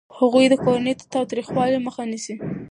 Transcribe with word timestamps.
هغوی 0.19 0.45
د 0.49 0.55
کورني 0.63 0.93
تاوتریخوالي 1.13 1.77
مخه 1.85 2.03
نیسي. 2.11 2.35